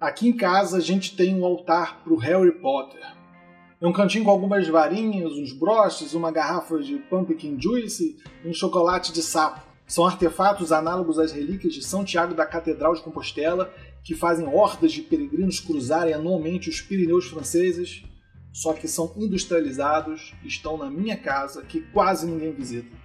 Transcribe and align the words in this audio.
Aqui 0.00 0.28
em 0.28 0.32
casa 0.32 0.76
a 0.76 0.80
gente 0.80 1.16
tem 1.16 1.34
um 1.34 1.44
altar 1.44 2.04
para 2.04 2.12
o 2.12 2.16
Harry 2.16 2.52
Potter. 2.52 3.02
É 3.80 3.86
um 3.86 3.92
cantinho 3.92 4.24
com 4.24 4.30
algumas 4.30 4.68
varinhas, 4.68 5.32
uns 5.32 5.52
broches, 5.52 6.14
uma 6.14 6.30
garrafa 6.30 6.78
de 6.78 6.98
pumpkin 7.10 7.60
juice 7.60 8.16
e 8.44 8.48
um 8.48 8.54
chocolate 8.54 9.12
de 9.12 9.20
sapo. 9.20 9.60
São 9.88 10.06
artefatos 10.06 10.70
análogos 10.70 11.18
às 11.18 11.32
relíquias 11.32 11.74
de 11.74 11.82
São 11.82 12.04
Tiago 12.04 12.32
da 12.32 12.46
Catedral 12.46 12.94
de 12.94 13.02
Compostela, 13.02 13.74
que 14.04 14.14
fazem 14.14 14.46
hordas 14.46 14.92
de 14.92 15.02
peregrinos 15.02 15.58
cruzarem 15.58 16.14
anualmente 16.14 16.70
os 16.70 16.80
Pirineus 16.80 17.26
franceses, 17.26 18.04
só 18.52 18.74
que 18.74 18.86
são 18.86 19.12
industrializados 19.16 20.32
e 20.44 20.46
estão 20.46 20.76
na 20.76 20.88
minha 20.88 21.16
casa, 21.16 21.62
que 21.62 21.80
quase 21.80 22.24
ninguém 22.24 22.52
visita. 22.52 22.96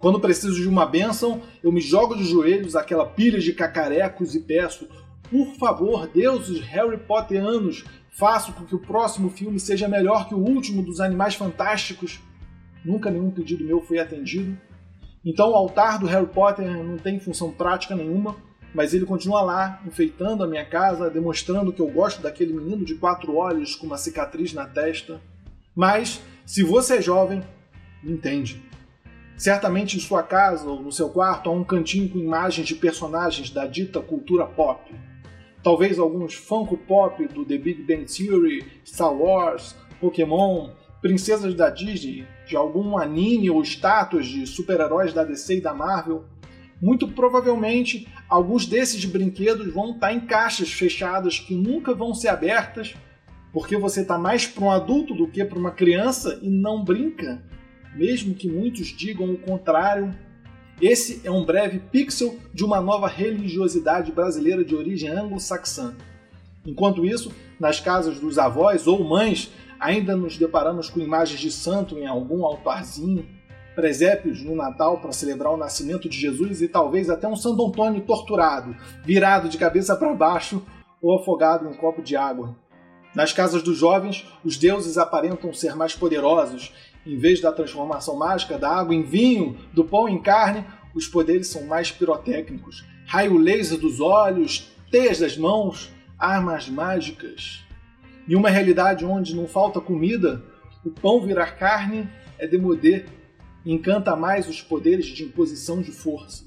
Quando 0.00 0.18
preciso 0.18 0.60
de 0.60 0.66
uma 0.66 0.86
bênção, 0.86 1.40
eu 1.62 1.70
me 1.70 1.80
jogo 1.80 2.16
de 2.16 2.24
joelhos 2.24 2.74
àquela 2.74 3.06
pilha 3.06 3.38
de 3.38 3.52
cacarecos 3.52 4.34
e 4.34 4.40
peço: 4.40 4.88
por 5.30 5.54
favor, 5.54 6.08
deuses 6.08 6.60
Harry 6.60 6.98
Potterianos, 6.98 7.84
faça 8.10 8.52
com 8.52 8.64
que 8.64 8.74
o 8.74 8.80
próximo 8.80 9.30
filme 9.30 9.60
seja 9.60 9.86
melhor 9.86 10.28
que 10.28 10.34
o 10.34 10.38
último 10.38 10.82
dos 10.82 11.00
Animais 11.00 11.36
Fantásticos. 11.36 12.20
Nunca 12.84 13.10
nenhum 13.10 13.30
pedido 13.30 13.64
meu 13.64 13.80
foi 13.80 13.98
atendido. 13.98 14.58
Então 15.24 15.50
o 15.50 15.54
altar 15.54 15.98
do 15.98 16.06
Harry 16.06 16.26
Potter 16.26 16.68
não 16.82 16.96
tem 16.96 17.20
função 17.20 17.52
prática 17.52 17.94
nenhuma, 17.94 18.36
mas 18.74 18.92
ele 18.92 19.06
continua 19.06 19.42
lá, 19.42 19.80
enfeitando 19.86 20.42
a 20.42 20.46
minha 20.46 20.64
casa, 20.64 21.10
demonstrando 21.10 21.72
que 21.72 21.80
eu 21.80 21.88
gosto 21.88 22.22
daquele 22.22 22.52
menino 22.52 22.84
de 22.84 22.94
quatro 22.94 23.36
olhos 23.36 23.74
com 23.76 23.86
uma 23.86 23.98
cicatriz 23.98 24.52
na 24.52 24.66
testa. 24.66 25.20
Mas, 25.74 26.20
se 26.44 26.62
você 26.62 26.96
é 26.96 27.02
jovem, 27.02 27.42
entende. 28.02 28.62
Certamente 29.36 29.96
em 29.96 30.00
sua 30.00 30.22
casa 30.22 30.68
ou 30.68 30.82
no 30.82 30.92
seu 30.92 31.08
quarto 31.08 31.48
há 31.48 31.52
um 31.52 31.64
cantinho 31.64 32.08
com 32.08 32.18
imagens 32.18 32.66
de 32.66 32.74
personagens 32.74 33.50
da 33.50 33.66
dita 33.66 34.00
cultura 34.00 34.46
pop. 34.46 34.92
Talvez 35.62 35.98
alguns 35.98 36.34
Funko 36.34 36.76
Pop 36.76 37.26
do 37.28 37.44
The 37.44 37.58
Big 37.58 37.82
Bang 37.82 38.04
Theory, 38.04 38.64
Star 38.84 39.12
Wars, 39.12 39.76
Pokémon, 40.00 40.70
princesas 41.02 41.54
da 41.54 41.70
Disney, 41.70 42.26
de 42.46 42.56
algum 42.56 42.96
anime 42.96 43.50
ou 43.50 43.62
estátuas 43.62 44.26
de 44.26 44.46
super-heróis 44.46 45.12
da 45.12 45.24
DC 45.24 45.56
e 45.56 45.60
da 45.60 45.74
Marvel. 45.74 46.24
Muito 46.80 47.06
provavelmente, 47.08 48.08
alguns 48.28 48.66
desses 48.66 49.04
brinquedos 49.04 49.72
vão 49.72 49.92
estar 49.92 50.12
em 50.12 50.20
caixas 50.20 50.72
fechadas 50.72 51.38
que 51.38 51.54
nunca 51.54 51.94
vão 51.94 52.14
ser 52.14 52.28
abertas, 52.28 52.94
porque 53.52 53.76
você 53.76 54.00
está 54.00 54.16
mais 54.16 54.46
para 54.46 54.64
um 54.64 54.70
adulto 54.70 55.14
do 55.14 55.28
que 55.28 55.44
para 55.44 55.58
uma 55.58 55.72
criança 55.72 56.38
e 56.40 56.48
não 56.48 56.82
brinca 56.82 57.42
mesmo 57.94 58.34
que 58.34 58.48
muitos 58.48 58.88
digam 58.88 59.30
o 59.30 59.38
contrário. 59.38 60.14
Esse 60.80 61.20
é 61.24 61.30
um 61.30 61.44
breve 61.44 61.78
pixel 61.78 62.36
de 62.54 62.64
uma 62.64 62.80
nova 62.80 63.06
religiosidade 63.06 64.10
brasileira 64.12 64.64
de 64.64 64.74
origem 64.74 65.10
anglo-saxã. 65.10 65.94
Enquanto 66.64 67.04
isso, 67.04 67.30
nas 67.58 67.78
casas 67.78 68.18
dos 68.18 68.38
avós 68.38 68.86
ou 68.86 69.04
mães, 69.04 69.52
ainda 69.78 70.16
nos 70.16 70.38
deparamos 70.38 70.88
com 70.88 70.98
imagens 71.00 71.38
de 71.38 71.50
santo 71.50 71.98
em 71.98 72.06
algum 72.06 72.46
altarzinho, 72.46 73.26
presépios 73.74 74.42
no 74.42 74.56
Natal 74.56 74.98
para 75.00 75.12
celebrar 75.12 75.52
o 75.52 75.58
nascimento 75.58 76.08
de 76.08 76.18
Jesus 76.18 76.62
e 76.62 76.68
talvez 76.68 77.10
até 77.10 77.28
um 77.28 77.36
Santo 77.36 77.66
Antônio 77.66 78.00
torturado, 78.00 78.74
virado 79.04 79.50
de 79.50 79.58
cabeça 79.58 79.94
para 79.94 80.14
baixo 80.14 80.62
ou 81.02 81.18
afogado 81.18 81.66
em 81.66 81.68
um 81.68 81.76
copo 81.76 82.00
de 82.00 82.16
água. 82.16 82.56
Nas 83.14 83.32
casas 83.32 83.62
dos 83.62 83.76
jovens, 83.76 84.24
os 84.44 84.56
deuses 84.56 84.96
aparentam 84.96 85.52
ser 85.52 85.74
mais 85.74 85.94
poderosos 85.94 86.72
em 87.06 87.16
vez 87.16 87.40
da 87.40 87.50
transformação 87.50 88.16
mágica 88.16 88.58
da 88.58 88.70
água 88.70 88.94
em 88.94 89.02
vinho, 89.02 89.56
do 89.72 89.84
pão 89.84 90.08
em 90.08 90.20
carne, 90.20 90.64
os 90.94 91.06
poderes 91.06 91.48
são 91.48 91.64
mais 91.66 91.90
pirotécnicos. 91.90 92.84
Raio 93.06 93.38
laser 93.38 93.78
dos 93.78 94.00
olhos, 94.00 94.70
teias 94.90 95.18
das 95.18 95.36
mãos, 95.36 95.90
armas 96.18 96.68
mágicas. 96.68 97.64
Em 98.28 98.34
uma 98.34 98.50
realidade 98.50 99.04
onde 99.04 99.34
não 99.34 99.48
falta 99.48 99.80
comida, 99.80 100.44
o 100.84 100.90
pão 100.90 101.20
virar 101.20 101.56
carne 101.56 102.08
é 102.38 102.46
demodé 102.46 103.06
e 103.64 103.72
encanta 103.72 104.14
mais 104.14 104.48
os 104.48 104.60
poderes 104.60 105.06
de 105.06 105.24
imposição 105.24 105.80
de 105.80 105.90
força. 105.90 106.44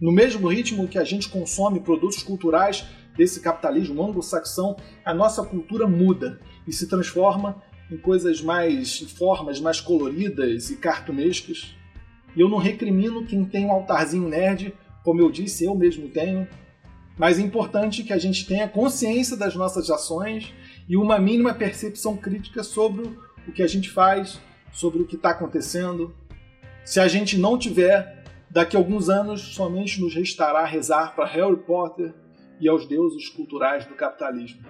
No 0.00 0.12
mesmo 0.12 0.46
ritmo 0.46 0.86
que 0.86 0.98
a 0.98 1.04
gente 1.04 1.28
consome 1.28 1.80
produtos 1.80 2.22
culturais 2.22 2.86
desse 3.18 3.40
capitalismo 3.40 4.00
anglo-saxão, 4.00 4.76
a 5.04 5.12
nossa 5.12 5.44
cultura 5.44 5.88
muda 5.88 6.40
e 6.64 6.72
se 6.72 6.86
transforma 6.86 7.60
em 7.90 7.96
coisas 7.96 8.40
mais, 8.40 9.02
em 9.02 9.06
formas 9.06 9.60
mais 9.60 9.80
coloridas 9.80 10.70
e 10.70 10.76
cartunescas. 10.76 11.74
E 12.36 12.40
eu 12.40 12.48
não 12.48 12.58
recrimino 12.58 13.26
quem 13.26 13.44
tem 13.44 13.66
um 13.66 13.72
altarzinho 13.72 14.28
nerd, 14.28 14.72
como 15.02 15.20
eu 15.20 15.30
disse, 15.30 15.64
eu 15.64 15.74
mesmo 15.74 16.08
tenho. 16.08 16.46
Mas 17.18 17.40
é 17.40 17.42
importante 17.42 18.04
que 18.04 18.12
a 18.12 18.18
gente 18.18 18.46
tenha 18.46 18.68
consciência 18.68 19.36
das 19.36 19.56
nossas 19.56 19.90
ações 19.90 20.54
e 20.88 20.96
uma 20.96 21.18
mínima 21.18 21.52
percepção 21.52 22.16
crítica 22.16 22.62
sobre 22.62 23.10
o 23.48 23.52
que 23.52 23.62
a 23.62 23.66
gente 23.66 23.90
faz, 23.90 24.38
sobre 24.70 25.02
o 25.02 25.06
que 25.06 25.16
está 25.16 25.30
acontecendo. 25.30 26.14
Se 26.84 27.00
a 27.00 27.08
gente 27.08 27.36
não 27.36 27.58
tiver, 27.58 28.22
daqui 28.48 28.76
a 28.76 28.78
alguns 28.78 29.08
anos 29.08 29.40
somente 29.40 30.00
nos 30.00 30.14
restará 30.14 30.64
rezar 30.64 31.16
para 31.16 31.26
Harry 31.26 31.56
Potter 31.56 32.14
e 32.60 32.68
aos 32.68 32.86
deuses 32.86 33.28
culturais 33.28 33.86
do 33.86 33.94
capitalismo. 33.94 34.60